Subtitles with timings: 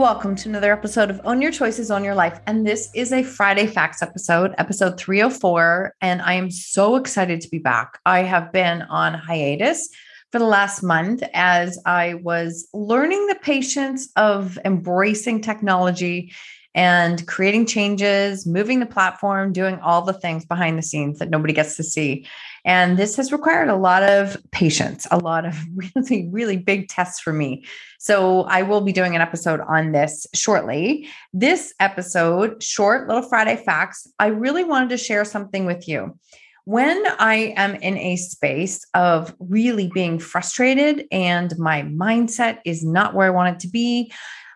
[0.00, 2.40] Welcome to another episode of Own Your Choices, Own Your Life.
[2.46, 5.94] And this is a Friday Facts episode, episode 304.
[6.00, 7.98] And I am so excited to be back.
[8.06, 9.90] I have been on hiatus
[10.32, 16.32] for the last month as I was learning the patience of embracing technology
[16.74, 21.52] and creating changes, moving the platform, doing all the things behind the scenes that nobody
[21.52, 22.26] gets to see.
[22.64, 25.56] And this has required a lot of patience, a lot of
[25.96, 27.64] really, really big tests for me.
[27.98, 31.08] So I will be doing an episode on this shortly.
[31.32, 36.18] This episode, short little Friday facts, I really wanted to share something with you.
[36.66, 43.14] When I am in a space of really being frustrated and my mindset is not
[43.14, 44.12] where I want it to be,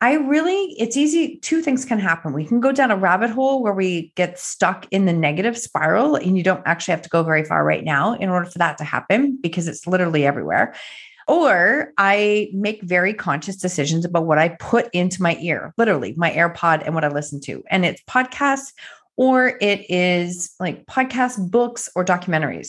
[0.00, 1.38] I really, it's easy.
[1.38, 2.34] Two things can happen.
[2.34, 6.16] We can go down a rabbit hole where we get stuck in the negative spiral,
[6.16, 8.76] and you don't actually have to go very far right now in order for that
[8.78, 10.74] to happen because it's literally everywhere.
[11.28, 16.30] Or I make very conscious decisions about what I put into my ear, literally my
[16.30, 17.64] AirPod and what I listen to.
[17.70, 18.72] And it's podcasts
[19.16, 22.68] or it is like podcast books or documentaries.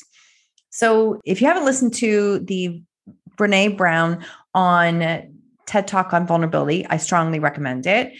[0.69, 2.81] So if you haven't listened to the
[3.38, 4.25] Brene Brown
[4.56, 5.37] on
[5.67, 6.85] TED Talk on vulnerability.
[6.88, 8.13] I strongly recommend it.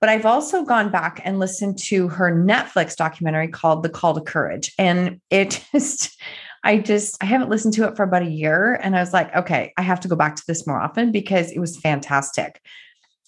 [0.00, 4.20] But I've also gone back and listened to her Netflix documentary called The Call to
[4.20, 4.72] Courage.
[4.78, 6.20] And it just,
[6.62, 8.74] I just, I haven't listened to it for about a year.
[8.82, 11.50] And I was like, okay, I have to go back to this more often because
[11.52, 12.60] it was fantastic.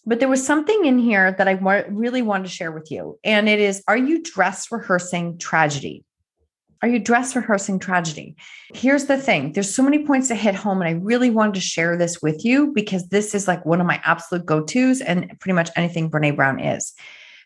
[0.04, 1.52] But there was something in here that I
[1.88, 3.18] really wanted to share with you.
[3.24, 6.04] And it is Are you dress rehearsing tragedy?
[6.82, 8.36] Are you dress rehearsing tragedy?
[8.74, 11.60] Here's the thing there's so many points to hit home, and I really wanted to
[11.60, 15.28] share this with you because this is like one of my absolute go tos and
[15.40, 16.92] pretty much anything Brene Brown is.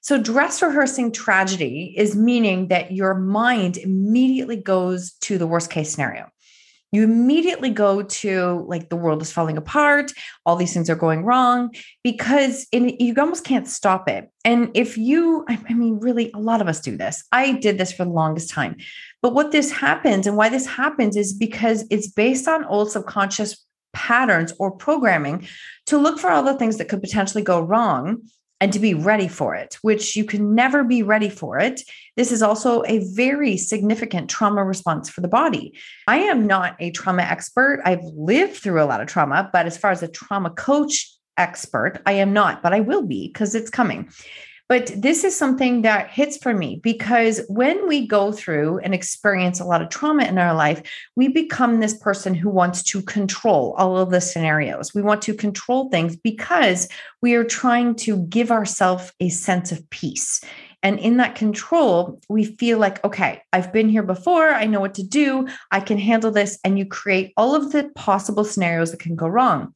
[0.02, 5.90] So, dress rehearsing tragedy is meaning that your mind immediately goes to the worst case
[5.90, 6.30] scenario
[6.92, 10.12] you immediately go to like the world is falling apart
[10.44, 14.30] all these things are going wrong because you almost can't stop it.
[14.44, 17.24] And if you i mean really a lot of us do this.
[17.32, 18.76] I did this for the longest time.
[19.22, 23.64] But what this happens and why this happens is because it's based on old subconscious
[23.92, 25.46] patterns or programming
[25.86, 28.22] to look for all the things that could potentially go wrong
[28.60, 31.80] and to be ready for it, which you can never be ready for it.
[32.16, 35.78] This is also a very significant trauma response for the body.
[36.06, 37.80] I am not a trauma expert.
[37.84, 42.02] I've lived through a lot of trauma, but as far as a trauma coach expert,
[42.04, 44.10] I am not, but I will be because it's coming.
[44.70, 49.58] But this is something that hits for me because when we go through and experience
[49.58, 50.80] a lot of trauma in our life,
[51.16, 54.94] we become this person who wants to control all of the scenarios.
[54.94, 56.88] We want to control things because
[57.20, 60.40] we are trying to give ourselves a sense of peace.
[60.84, 64.50] And in that control, we feel like, okay, I've been here before.
[64.50, 65.48] I know what to do.
[65.72, 66.60] I can handle this.
[66.62, 69.74] And you create all of the possible scenarios that can go wrong.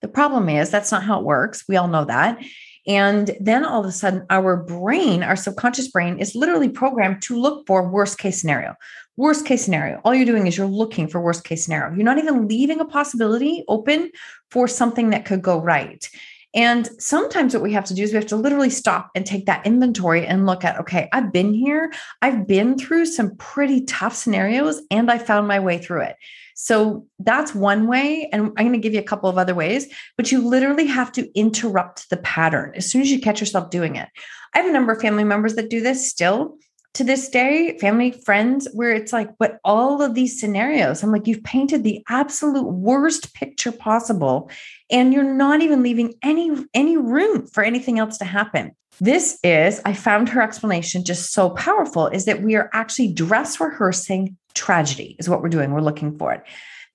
[0.00, 1.64] The problem is that's not how it works.
[1.68, 2.40] We all know that.
[2.88, 7.38] And then all of a sudden, our brain, our subconscious brain, is literally programmed to
[7.38, 8.74] look for worst case scenario.
[9.18, 10.00] Worst case scenario.
[10.04, 11.94] All you're doing is you're looking for worst case scenario.
[11.94, 14.10] You're not even leaving a possibility open
[14.50, 16.08] for something that could go right.
[16.54, 19.44] And sometimes what we have to do is we have to literally stop and take
[19.46, 21.92] that inventory and look at, okay, I've been here,
[22.22, 26.16] I've been through some pretty tough scenarios, and I found my way through it.
[26.60, 28.28] So that's one way.
[28.32, 31.12] And I'm going to give you a couple of other ways, but you literally have
[31.12, 34.08] to interrupt the pattern as soon as you catch yourself doing it.
[34.54, 36.58] I have a number of family members that do this still
[36.98, 41.28] to this day, family, friends, where it's like, but all of these scenarios, I'm like,
[41.28, 44.50] you've painted the absolute worst picture possible,
[44.90, 48.72] and you're not even leaving any any room for anything else to happen.
[49.00, 53.60] This is, I found her explanation just so powerful, is that we are actually dress
[53.60, 55.70] rehearsing tragedy, is what we're doing.
[55.70, 56.42] We're looking for it.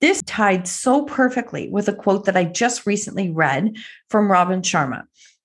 [0.02, 3.76] This tied so perfectly with a quote that I just recently read
[4.10, 5.04] from Robin Sharma.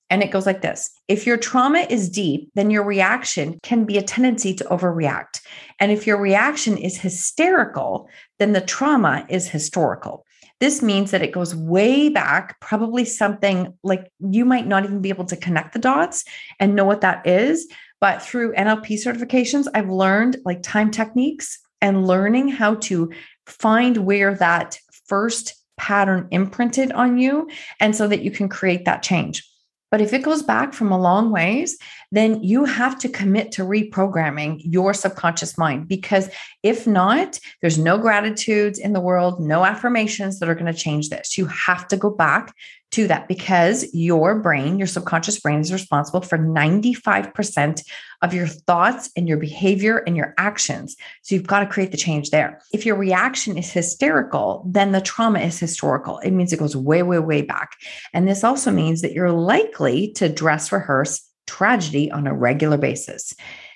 [0.09, 3.97] And it goes like this If your trauma is deep, then your reaction can be
[3.97, 5.41] a tendency to overreact.
[5.79, 8.09] And if your reaction is hysterical,
[8.39, 10.25] then the trauma is historical.
[10.59, 15.09] This means that it goes way back, probably something like you might not even be
[15.09, 16.25] able to connect the dots
[16.59, 17.67] and know what that is.
[18.01, 23.11] But through NLP certifications, I've learned like time techniques and learning how to
[23.45, 29.01] find where that first pattern imprinted on you and so that you can create that
[29.01, 29.49] change.
[29.91, 31.77] But if it goes back from a long ways,
[32.11, 36.29] then you have to commit to reprogramming your subconscious mind because
[36.63, 41.09] if not, there's no gratitudes in the world, no affirmations that are going to change
[41.09, 41.37] this.
[41.37, 42.53] You have to go back
[42.91, 47.83] to that because your brain, your subconscious brain, is responsible for 95%
[48.23, 50.95] of your thoughts and your behavior and your actions.
[51.21, 52.59] So you've got to create the change there.
[52.73, 56.17] If your reaction is hysterical, then the trauma is historical.
[56.19, 57.73] It means it goes way, way, way back.
[58.11, 63.33] And this also means that you're likely to dress rehearse tragedy on a regular basis.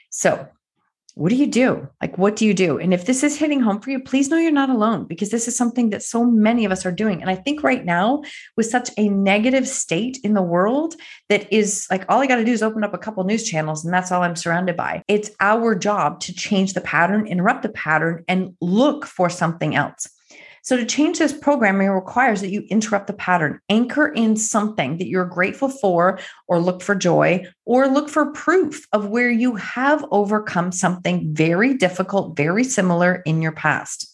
[0.10, 0.48] So,
[1.16, 1.88] what do you do?
[2.02, 2.80] Like, what do you do?
[2.80, 5.48] And if this is hitting home for you, please know you're not alone because this
[5.48, 7.22] is something that so many of us are doing.
[7.22, 8.24] And I think right now,
[8.58, 10.96] with such a negative state in the world,
[11.30, 13.86] that is like all I got to do is open up a couple news channels
[13.86, 15.04] and that's all I'm surrounded by.
[15.08, 20.08] It's our job to change the pattern, interrupt the pattern, and look for something else.
[20.63, 25.10] So, to change this programming requires that you interrupt the pattern, anchor in something that
[25.10, 30.06] you're grateful for, or look for joy, or look for proof of where you have
[30.10, 34.10] overcome something very difficult, very similar in your past.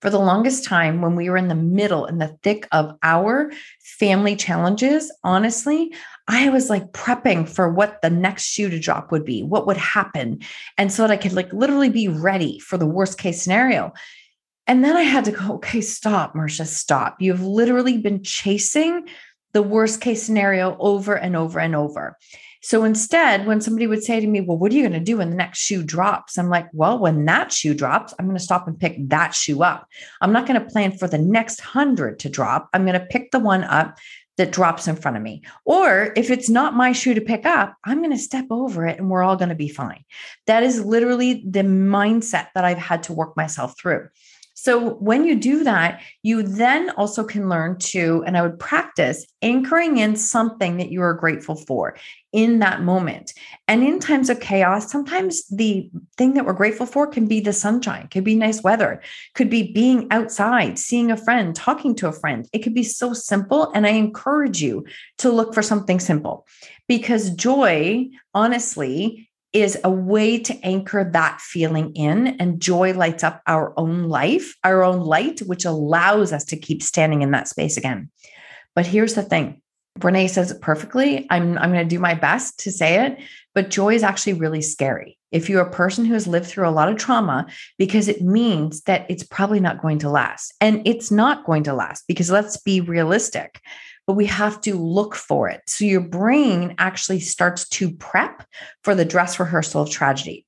[0.00, 3.52] For the longest time, when we were in the middle, in the thick of our
[3.82, 5.94] family challenges, honestly,
[6.28, 9.76] I was like prepping for what the next shoe to drop would be, what would
[9.76, 10.40] happen.
[10.78, 13.92] And so that I could like literally be ready for the worst case scenario.
[14.66, 17.16] And then I had to go, okay, stop, Marsha, stop.
[17.20, 19.08] You've literally been chasing
[19.52, 22.16] the worst case scenario over and over and over.
[22.64, 25.18] So instead, when somebody would say to me, Well, what are you going to do
[25.18, 26.38] when the next shoe drops?
[26.38, 29.62] I'm like, Well, when that shoe drops, I'm going to stop and pick that shoe
[29.62, 29.86] up.
[30.22, 32.70] I'm not going to plan for the next hundred to drop.
[32.72, 33.98] I'm going to pick the one up
[34.38, 35.42] that drops in front of me.
[35.66, 38.98] Or if it's not my shoe to pick up, I'm going to step over it
[38.98, 40.02] and we're all going to be fine.
[40.46, 44.08] That is literally the mindset that I've had to work myself through.
[44.64, 49.26] So when you do that, you then also can learn to, and I would practice
[49.42, 51.98] anchoring in something that you are grateful for
[52.32, 53.34] in that moment.
[53.68, 57.52] And in times of chaos, sometimes the thing that we're grateful for can be the
[57.52, 59.02] sunshine, could be nice weather,
[59.34, 62.48] could be being outside, seeing a friend, talking to a friend.
[62.54, 63.70] It could be so simple.
[63.74, 64.86] And I encourage you
[65.18, 66.46] to look for something simple
[66.88, 73.40] because joy, honestly, is a way to anchor that feeling in and joy lights up
[73.46, 77.76] our own life, our own light, which allows us to keep standing in that space
[77.76, 78.10] again.
[78.74, 79.62] But here's the thing.
[79.98, 81.24] Brene says it perfectly.
[81.30, 83.18] I'm, I'm going to do my best to say it,
[83.54, 85.16] but joy is actually really scary.
[85.30, 87.46] If you're a person who has lived through a lot of trauma,
[87.78, 90.52] because it means that it's probably not going to last.
[90.60, 93.60] And it's not going to last because let's be realistic
[94.06, 95.62] but we have to look for it.
[95.66, 98.46] So your brain actually starts to prep
[98.82, 100.46] for the dress rehearsal of tragedy.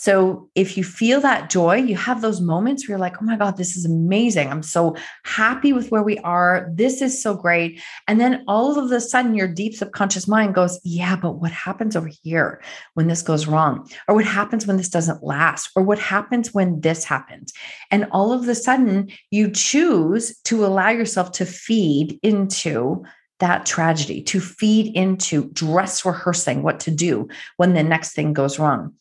[0.00, 3.36] So if you feel that joy, you have those moments where you're like, oh my
[3.36, 4.48] God, this is amazing.
[4.48, 6.70] I'm so happy with where we are.
[6.72, 7.80] This is so great.
[8.06, 11.96] And then all of a sudden, your deep subconscious mind goes, yeah, but what happens
[11.96, 12.62] over here
[12.94, 13.90] when this goes wrong?
[14.06, 15.68] Or what happens when this doesn't last?
[15.74, 17.52] Or what happens when this happens?
[17.90, 23.04] And all of a sudden, you choose to allow yourself to feed into
[23.40, 28.60] that tragedy, to feed into dress rehearsing what to do when the next thing goes
[28.60, 28.94] wrong.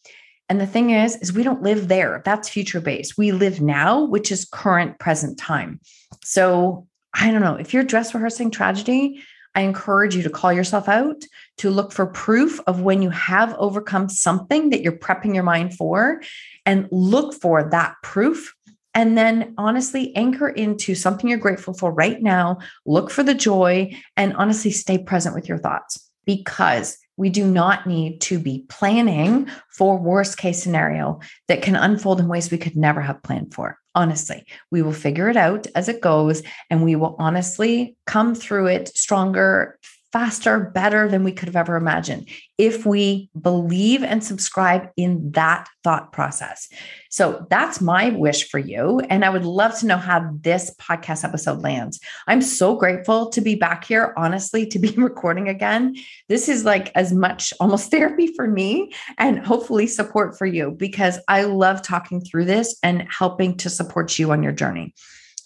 [0.49, 2.21] And the thing is, is we don't live there.
[2.23, 3.17] That's future based.
[3.17, 5.79] We live now, which is current present time.
[6.23, 9.21] So I don't know if you're dress rehearsing tragedy,
[9.55, 11.23] I encourage you to call yourself out,
[11.57, 15.73] to look for proof of when you have overcome something that you're prepping your mind
[15.73, 16.21] for,
[16.65, 18.53] and look for that proof.
[18.93, 22.59] And then honestly anchor into something you're grateful for right now.
[22.85, 27.87] Look for the joy and honestly stay present with your thoughts because we do not
[27.87, 32.77] need to be planning for worst case scenario that can unfold in ways we could
[32.77, 33.77] never have planned for.
[33.95, 38.67] Honestly we will figure it out as it goes and we will honestly come through
[38.67, 39.79] it stronger
[40.17, 45.67] faster, better than we could have ever imagined if we believe and subscribe in that
[45.83, 46.69] thought process.
[47.11, 48.99] So that's my wish for you.
[49.11, 51.99] And I would love to know how this podcast episode lands.
[52.25, 55.95] I'm so grateful to be back here, honestly, to be recording again.
[56.29, 61.19] This is like as much almost therapy for me and hopefully support for you because
[61.27, 64.95] I love talking through this and helping to support you on your journey.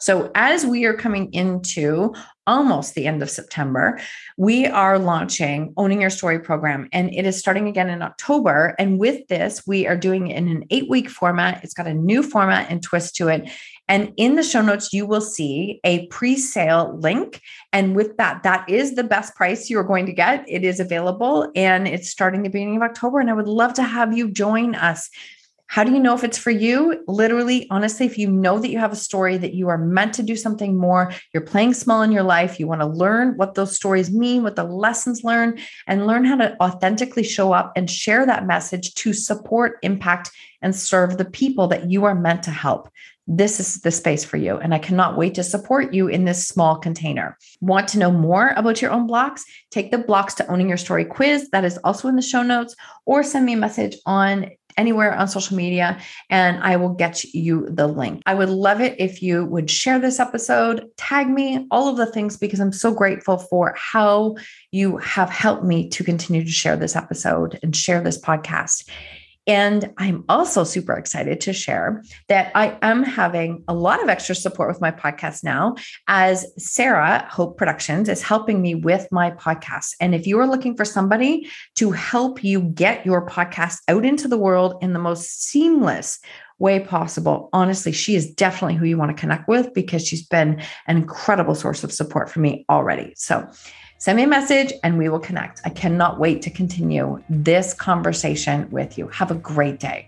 [0.01, 2.15] So, as we are coming into
[2.48, 4.00] almost the end of September,
[4.36, 8.74] we are launching Owning Your Story program, and it is starting again in October.
[8.79, 11.63] And with this, we are doing it in an eight week format.
[11.63, 13.48] It's got a new format and twist to it.
[13.88, 17.39] And in the show notes, you will see a pre sale link.
[17.72, 20.43] And with that, that is the best price you're going to get.
[20.48, 23.20] It is available and it's starting the beginning of October.
[23.20, 25.12] And I would love to have you join us.
[25.72, 27.01] How do you know if it's for you?
[27.08, 30.22] Literally, honestly, if you know that you have a story that you are meant to
[30.22, 33.74] do something more, you're playing small in your life, you want to learn what those
[33.74, 38.25] stories mean, what the lessons learn, and learn how to authentically show up and share
[38.25, 40.30] that message to support, impact,
[40.62, 42.90] and serve the people that you are meant to help.
[43.28, 44.58] This is the space for you.
[44.58, 47.38] And I cannot wait to support you in this small container.
[47.62, 49.46] Want to know more about your own blocks?
[49.70, 51.50] Take the blocks to owning your story quiz.
[51.51, 52.75] That is also in the show notes,
[53.06, 56.00] or send me a message on anywhere on social media
[56.30, 58.22] and I will get you the link.
[58.25, 62.06] I would love it if you would share this episode, tag me, all of the
[62.06, 64.36] things, because I'm so grateful for how
[64.72, 68.90] you have helped me to continue to share this episode and share this podcast.
[69.48, 74.36] And I'm also super excited to share that I am having a lot of extra
[74.36, 75.75] support with my podcast now,
[76.07, 79.95] as Sarah Hope Productions is helping me with my podcast.
[80.00, 84.27] And if you are looking for somebody to help you get your podcast out into
[84.27, 86.19] the world in the most seamless
[86.60, 87.50] way possible.
[87.53, 91.55] Honestly, she is definitely who you want to connect with because she's been an incredible
[91.55, 93.13] source of support for me already.
[93.17, 93.50] So,
[94.01, 95.62] Send me a message and we will connect.
[95.63, 99.08] I cannot wait to continue this conversation with you.
[99.10, 100.08] Have a great day.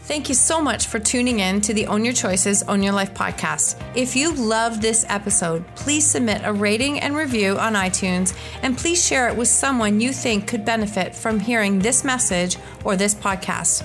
[0.00, 3.14] Thank you so much for tuning in to the Own Your Choices, Own Your Life
[3.14, 3.80] podcast.
[3.94, 9.06] If you loved this episode, please submit a rating and review on iTunes and please
[9.06, 13.84] share it with someone you think could benefit from hearing this message or this podcast.